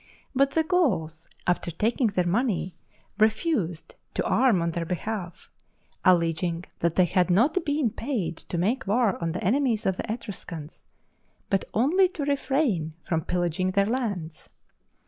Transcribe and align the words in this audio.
But 0.33 0.55
the 0.55 0.63
Gauls, 0.63 1.27
after 1.45 1.69
taking 1.69 2.07
their 2.07 2.25
money, 2.25 2.75
refused 3.19 3.93
to 4.15 4.25
arm 4.25 4.59
on 4.59 4.71
their 4.71 4.83
behalf, 4.83 5.51
alleging 6.03 6.65
that 6.79 6.95
they 6.95 7.05
had 7.05 7.29
not 7.29 7.63
been 7.63 7.91
paid 7.91 8.35
to 8.37 8.57
make 8.57 8.87
war 8.87 9.21
on 9.21 9.33
the 9.33 9.43
enemies 9.43 9.85
of 9.85 9.97
the 9.97 10.11
Etruscans, 10.11 10.85
but 11.51 11.65
only 11.75 12.07
to 12.17 12.25
refrain 12.25 12.95
from 13.03 13.21
pillaging 13.21 13.73
their 13.73 13.85
lands. 13.85 14.49